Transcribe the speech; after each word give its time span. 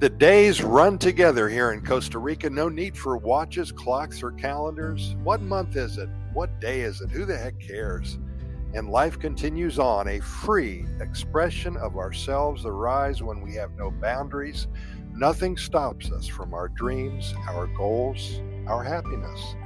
The 0.00 0.08
days 0.08 0.62
run 0.62 0.96
together 0.96 1.48
here 1.48 1.72
in 1.72 1.84
Costa 1.84 2.20
Rica. 2.20 2.48
No 2.48 2.68
need 2.68 2.96
for 2.96 3.16
watches, 3.16 3.72
clocks, 3.72 4.22
or 4.22 4.30
calendars. 4.30 5.16
What 5.24 5.42
month 5.42 5.74
is 5.74 5.98
it? 5.98 6.08
What 6.32 6.60
day 6.60 6.82
is 6.82 7.00
it? 7.00 7.10
Who 7.10 7.24
the 7.24 7.36
heck 7.36 7.58
cares? 7.58 8.16
And 8.74 8.90
life 8.90 9.18
continues 9.18 9.80
on. 9.80 10.06
A 10.06 10.20
free 10.20 10.86
expression 11.00 11.76
of 11.76 11.96
ourselves 11.96 12.64
arise 12.64 13.24
when 13.24 13.40
we 13.40 13.54
have 13.54 13.72
no 13.72 13.90
boundaries. 13.90 14.68
Nothing 15.12 15.56
stops 15.56 16.12
us 16.12 16.28
from 16.28 16.54
our 16.54 16.68
dreams, 16.68 17.34
our 17.48 17.66
goals, 17.66 18.40
our 18.68 18.84
happiness. 18.84 19.56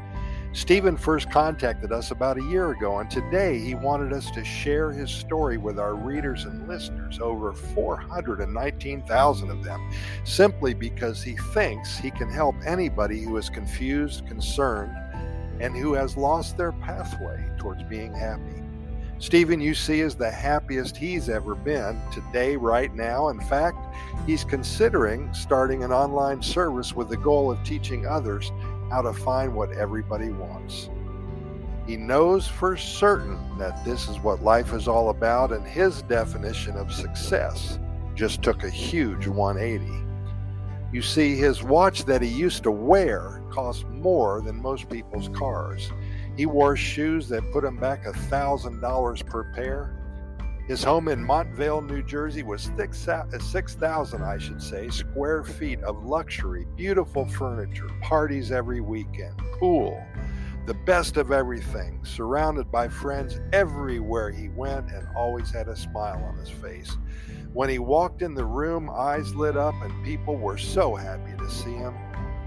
Stephen 0.55 0.99
first 0.99 1.31
contacted 1.31 1.93
us 1.93 2.11
about 2.11 2.37
a 2.37 2.45
year 2.45 2.73
ago, 2.73 2.99
and 2.99 3.11
today 3.11 3.59
he 3.59 3.75
wanted 3.75 4.13
us 4.13 4.31
to 4.31 4.45
share 4.45 4.93
his 4.93 5.11
story 5.11 5.57
with 5.57 5.79
our 5.79 5.95
readers 5.95 6.45
and 6.45 6.69
listeners, 6.69 7.19
over 7.21 7.55
419,000 7.55 9.51
of 9.51 9.65
them, 9.65 9.91
simply 10.25 10.75
because 10.75 11.23
he 11.23 11.37
thinks 11.55 11.97
he 11.97 12.11
can 12.11 12.29
help 12.29 12.55
anybody 12.67 13.23
who 13.23 13.35
is 13.39 13.49
confused, 13.49 14.27
concerned, 14.27 14.95
and 15.59 15.75
who 15.75 15.95
has 15.95 16.19
lost 16.19 16.59
their 16.59 16.73
pathway 16.73 17.43
towards 17.59 17.83
being 17.85 18.13
happy. 18.13 18.63
Stephen, 19.23 19.61
you 19.61 19.73
see, 19.73 20.01
is 20.01 20.17
the 20.17 20.31
happiest 20.31 20.97
he's 20.97 21.29
ever 21.29 21.55
been 21.55 21.99
today, 22.13 22.57
right 22.57 22.93
now. 22.93 23.29
In 23.29 23.41
fact, 23.41 23.79
he's 24.27 24.43
considering 24.43 25.33
starting 25.33 25.85
an 25.85 25.93
online 25.93 26.43
service 26.43 26.93
with 26.93 27.09
the 27.09 27.17
goal 27.17 27.49
of 27.49 27.63
teaching 27.63 28.05
others 28.05 28.51
how 28.93 29.01
to 29.01 29.13
find 29.15 29.55
what 29.55 29.73
everybody 29.73 30.29
wants. 30.29 30.91
He 31.87 31.97
knows 31.97 32.47
for 32.47 32.77
certain 32.77 33.39
that 33.59 33.85
this 33.87 34.07
is 34.09 34.21
what 34.21 34.43
life 34.43 34.75
is 34.75 34.87
all 34.87 35.09
about, 35.09 35.51
and 35.51 35.67
his 35.67 36.03
definition 36.03 36.77
of 36.77 36.93
success 36.93 37.79
just 38.15 38.43
took 38.43 38.63
a 38.63 38.71
huge 38.71 39.27
180. 39.27 39.91
You 40.93 41.01
see, 41.01 41.37
his 41.37 41.63
watch 41.63 42.05
that 42.05 42.21
he 42.21 42.29
used 42.29 42.63
to 42.65 42.71
wear 42.71 43.43
cost 43.51 43.89
more 43.89 44.43
than 44.43 44.61
most 44.61 44.91
people's 44.91 45.31
cars. 45.31 45.91
He 46.37 46.45
wore 46.45 46.77
shoes 46.77 47.29
that 47.31 47.51
put 47.51 47.65
him 47.65 47.79
back 47.79 48.05
a 48.05 48.13
$1,000 48.13 49.27
per 49.27 49.45
pair. 49.55 49.97
His 50.69 50.85
home 50.85 51.09
in 51.09 51.27
Montvale, 51.27 51.85
New 51.85 52.03
Jersey 52.05 52.45
was 52.45 52.71
6,000, 52.77 54.23
uh, 54.23 54.25
I 54.25 54.39
should 54.39 54.63
say, 54.63 54.89
square 54.91 55.43
feet 55.43 55.83
of 55.83 56.05
luxury, 56.05 56.67
beautiful 56.77 57.27
furniture, 57.27 57.89
parties 58.01 58.53
every 58.53 58.81
weekend, 58.81 59.37
pool, 59.59 60.01
the 60.67 60.75
best 60.75 61.17
of 61.17 61.33
everything, 61.33 61.99
surrounded 62.05 62.71
by 62.71 62.87
friends 62.87 63.41
everywhere 63.53 64.31
he 64.31 64.51
went, 64.51 64.89
and 64.93 65.09
always 65.17 65.51
had 65.51 65.67
a 65.67 65.75
smile 65.75 66.23
on 66.25 66.37
his 66.37 66.49
face. 66.49 66.97
When 67.53 67.69
he 67.69 67.81
walked 67.81 68.23
in 68.23 68.35
the 68.35 68.45
room, 68.45 68.89
eyes 68.89 69.35
lit 69.35 69.57
up, 69.57 69.75
and 69.83 70.05
people 70.05 70.37
were 70.37 70.59
so 70.59 70.95
happy 70.95 71.37
to 71.39 71.51
see 71.51 71.75
him. 71.75 71.95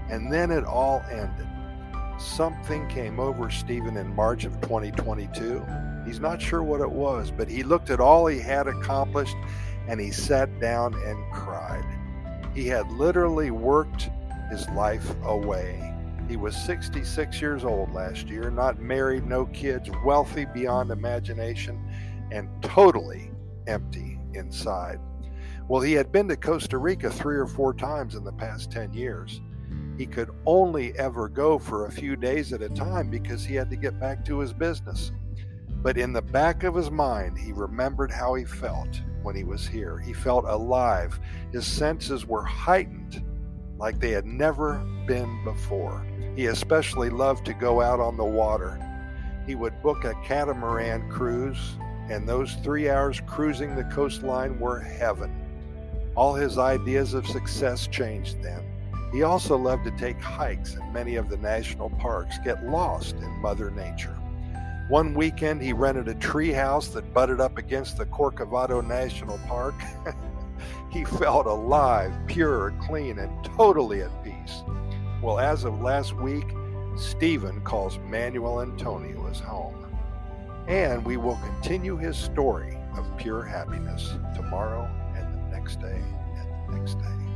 And 0.08 0.32
then 0.32 0.50
it 0.50 0.64
all 0.64 1.04
ended. 1.10 1.46
Something 2.18 2.88
came 2.88 3.20
over 3.20 3.50
Stephen 3.50 3.98
in 3.98 4.14
March 4.14 4.44
of 4.44 4.58
2022. 4.62 5.62
He's 6.06 6.18
not 6.18 6.40
sure 6.40 6.62
what 6.62 6.80
it 6.80 6.90
was, 6.90 7.30
but 7.30 7.48
he 7.48 7.62
looked 7.62 7.90
at 7.90 8.00
all 8.00 8.26
he 8.26 8.38
had 8.38 8.66
accomplished 8.66 9.36
and 9.86 10.00
he 10.00 10.10
sat 10.10 10.58
down 10.58 10.94
and 10.94 11.32
cried. 11.32 11.84
He 12.54 12.66
had 12.66 12.90
literally 12.90 13.50
worked 13.50 14.08
his 14.50 14.66
life 14.70 15.14
away. 15.24 15.92
He 16.26 16.36
was 16.36 16.56
66 16.56 17.40
years 17.40 17.64
old 17.64 17.92
last 17.92 18.28
year, 18.28 18.50
not 18.50 18.80
married, 18.80 19.26
no 19.26 19.46
kids, 19.46 19.90
wealthy 20.04 20.46
beyond 20.46 20.90
imagination, 20.90 21.78
and 22.32 22.48
totally 22.62 23.30
empty 23.66 24.18
inside. 24.32 24.98
Well, 25.68 25.82
he 25.82 25.92
had 25.92 26.12
been 26.12 26.28
to 26.28 26.36
Costa 26.36 26.78
Rica 26.78 27.10
three 27.10 27.36
or 27.36 27.46
four 27.46 27.74
times 27.74 28.14
in 28.14 28.24
the 28.24 28.32
past 28.32 28.70
10 28.70 28.94
years 28.94 29.40
he 29.98 30.06
mm. 30.06 30.12
could 30.12 30.30
only 30.46 30.96
ever 30.98 31.28
go 31.28 31.58
for 31.58 31.86
a 31.86 31.92
few 31.92 32.16
days 32.16 32.52
at 32.52 32.62
a 32.62 32.68
time 32.68 33.10
because 33.10 33.44
he 33.44 33.54
had 33.54 33.70
to 33.70 33.76
get 33.76 33.98
back 33.98 34.24
to 34.26 34.38
his 34.38 34.52
business. 34.52 35.12
But 35.82 35.98
in 35.98 36.12
the 36.12 36.22
back 36.22 36.64
of 36.64 36.74
his 36.74 36.90
mind, 36.90 37.38
he 37.38 37.52
remembered 37.52 38.10
how 38.10 38.34
he 38.34 38.44
felt 38.44 39.00
when 39.22 39.36
he 39.36 39.44
was 39.44 39.66
here. 39.66 39.98
He 39.98 40.12
felt 40.12 40.44
alive. 40.44 41.18
His 41.52 41.66
senses 41.66 42.26
were 42.26 42.44
heightened 42.44 43.24
like 43.78 44.00
they 44.00 44.10
had 44.10 44.26
never 44.26 44.78
been 45.06 45.44
before. 45.44 46.04
He 46.34 46.46
especially 46.46 47.10
loved 47.10 47.44
to 47.46 47.54
go 47.54 47.80
out 47.80 48.00
on 48.00 48.16
the 48.16 48.24
water. 48.24 48.80
He 49.46 49.54
would 49.54 49.80
book 49.82 50.04
a 50.04 50.14
catamaran 50.24 51.08
cruise, 51.10 51.76
and 52.10 52.28
those 52.28 52.54
three 52.64 52.88
hours 52.88 53.20
cruising 53.26 53.74
the 53.74 53.84
coastline 53.84 54.58
were 54.58 54.80
heaven. 54.80 55.32
All 56.16 56.34
his 56.34 56.58
ideas 56.58 57.14
of 57.14 57.26
success 57.26 57.86
changed 57.86 58.42
then. 58.42 58.64
He 59.12 59.22
also 59.22 59.56
loved 59.56 59.84
to 59.84 59.90
take 59.92 60.20
hikes 60.20 60.74
in 60.74 60.92
many 60.92 61.16
of 61.16 61.28
the 61.28 61.36
national 61.36 61.90
parks, 61.90 62.36
get 62.44 62.66
lost 62.66 63.16
in 63.16 63.30
Mother 63.40 63.70
Nature. 63.70 64.16
One 64.88 65.14
weekend, 65.14 65.62
he 65.62 65.72
rented 65.72 66.08
a 66.08 66.14
tree 66.14 66.52
house 66.52 66.88
that 66.88 67.12
butted 67.12 67.40
up 67.40 67.58
against 67.58 67.96
the 67.96 68.06
Corcovado 68.06 68.86
National 68.86 69.38
Park. 69.48 69.74
he 70.92 71.04
felt 71.04 71.46
alive, 71.46 72.12
pure, 72.26 72.72
clean, 72.80 73.18
and 73.18 73.44
totally 73.44 74.02
at 74.02 74.24
peace. 74.24 74.62
Well, 75.22 75.40
as 75.40 75.64
of 75.64 75.80
last 75.80 76.14
week, 76.14 76.46
Stephen 76.96 77.60
calls 77.62 77.98
Manuel 77.98 78.62
Antonio 78.62 79.26
his 79.26 79.40
home. 79.40 79.74
And 80.68 81.04
we 81.04 81.16
will 81.16 81.36
continue 81.36 81.96
his 81.96 82.16
story 82.16 82.78
of 82.96 83.16
pure 83.16 83.42
happiness 83.42 84.14
tomorrow 84.34 84.88
and 85.16 85.34
the 85.34 85.56
next 85.56 85.80
day 85.80 86.00
and 86.36 86.72
the 86.72 86.78
next 86.78 86.94
day. 86.94 87.35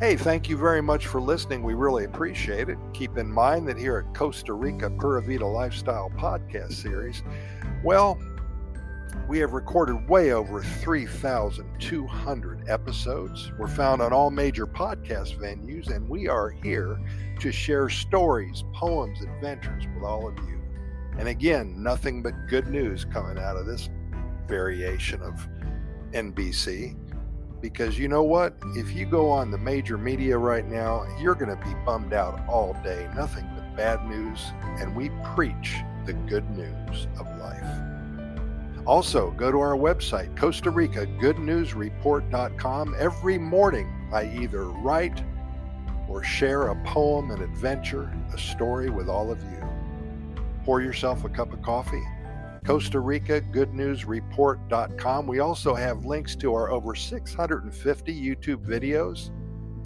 Hey, 0.00 0.16
thank 0.16 0.48
you 0.48 0.56
very 0.56 0.80
much 0.80 1.06
for 1.08 1.20
listening. 1.20 1.62
We 1.62 1.74
really 1.74 2.04
appreciate 2.04 2.70
it. 2.70 2.78
Keep 2.94 3.18
in 3.18 3.30
mind 3.30 3.68
that 3.68 3.76
here 3.76 3.98
at 3.98 4.14
Costa 4.14 4.54
Rica 4.54 4.88
Pura 4.88 5.20
Vida 5.20 5.44
Lifestyle 5.44 6.08
Podcast 6.16 6.72
Series, 6.72 7.22
well, 7.84 8.18
we 9.28 9.38
have 9.40 9.52
recorded 9.52 10.08
way 10.08 10.32
over 10.32 10.62
3,200 10.62 12.64
episodes. 12.66 13.52
We're 13.58 13.68
found 13.68 14.00
on 14.00 14.14
all 14.14 14.30
major 14.30 14.66
podcast 14.66 15.36
venues, 15.36 15.94
and 15.94 16.08
we 16.08 16.28
are 16.28 16.48
here 16.48 16.98
to 17.38 17.52
share 17.52 17.90
stories, 17.90 18.64
poems, 18.72 19.20
adventures 19.20 19.84
with 19.94 20.02
all 20.02 20.26
of 20.26 20.34
you. 20.48 20.62
And 21.18 21.28
again, 21.28 21.82
nothing 21.82 22.22
but 22.22 22.32
good 22.48 22.68
news 22.68 23.04
coming 23.04 23.36
out 23.36 23.58
of 23.58 23.66
this 23.66 23.90
variation 24.48 25.20
of 25.20 25.46
NBC 26.12 26.96
because 27.60 27.98
you 27.98 28.08
know 28.08 28.22
what? 28.22 28.54
If 28.74 28.92
you 28.94 29.06
go 29.06 29.30
on 29.30 29.50
the 29.50 29.58
major 29.58 29.98
media 29.98 30.38
right 30.38 30.66
now, 30.66 31.04
you're 31.20 31.34
going 31.34 31.50
to 31.50 31.64
be 31.64 31.74
bummed 31.84 32.12
out 32.12 32.40
all 32.48 32.74
day. 32.82 33.08
Nothing 33.14 33.48
but 33.54 33.76
bad 33.76 34.06
news, 34.06 34.40
and 34.78 34.94
we 34.96 35.10
preach 35.34 35.76
the 36.06 36.12
good 36.12 36.48
news 36.50 37.06
of 37.18 37.26
life. 37.38 38.86
Also, 38.86 39.30
go 39.32 39.52
to 39.52 39.60
our 39.60 39.76
website, 39.76 40.34
Costa 40.36 40.70
Rica 40.70 41.06
Every 42.98 43.38
morning, 43.38 44.08
I 44.12 44.24
either 44.40 44.64
write 44.64 45.22
or 46.08 46.24
share 46.24 46.68
a 46.68 46.84
poem, 46.84 47.30
an 47.30 47.42
adventure, 47.42 48.12
a 48.34 48.38
story 48.38 48.90
with 48.90 49.08
all 49.08 49.30
of 49.30 49.40
you. 49.42 49.62
Pour 50.64 50.80
yourself 50.80 51.24
a 51.24 51.28
cup 51.28 51.52
of 51.52 51.62
coffee 51.62 52.02
Costa 52.64 53.00
Rica 53.00 53.40
Good 53.40 53.74
News 53.74 54.04
Report.com. 54.04 55.26
We 55.26 55.40
also 55.40 55.74
have 55.74 56.04
links 56.04 56.36
to 56.36 56.54
our 56.54 56.70
over 56.70 56.94
650 56.94 58.22
YouTube 58.22 58.64
videos 58.64 59.30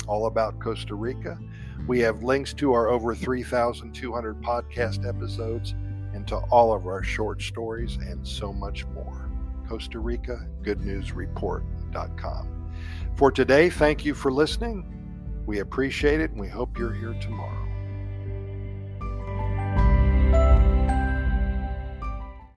all 0.07 0.27
about 0.27 0.59
Costa 0.61 0.95
Rica. 0.95 1.39
We 1.87 2.01
have 2.01 2.23
links 2.23 2.53
to 2.55 2.73
our 2.73 2.89
over 2.89 3.15
3,200 3.15 4.43
podcast 4.43 5.09
episodes 5.09 5.75
and 6.15 6.27
to 6.29 6.37
all 6.51 6.73
of 6.73 6.87
our 6.87 7.03
short 7.03 7.43
stories 7.43 7.97
and 7.97 8.27
so 8.27 8.53
much 8.53 8.87
more. 8.87 9.31
Costa 9.69 9.99
Rica 9.99 10.47
Good 10.63 10.81
News 10.81 11.13
Report.com. 11.13 12.71
For 13.17 13.31
today, 13.31 13.71
thank 13.71 14.05
you 14.05 14.15
for 14.15 14.33
listening. 14.33 14.91
We 15.47 15.61
appreciate 15.61 16.21
it 16.21 16.31
and 16.31 16.41
we 16.41 16.49
hope 16.49 16.79
you're 16.79 16.93
here 16.93 17.15
tomorrow. 17.21 17.64